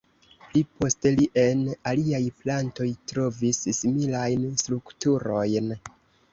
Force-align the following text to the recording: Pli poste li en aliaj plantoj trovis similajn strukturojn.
Pli 0.43 0.61
poste 0.77 1.11
li 1.19 1.27
en 1.41 1.61
aliaj 1.91 2.23
plantoj 2.41 2.89
trovis 3.13 3.63
similajn 3.83 4.51
strukturojn. 4.65 5.73